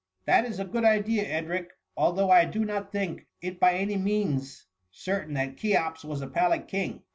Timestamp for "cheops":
5.57-6.03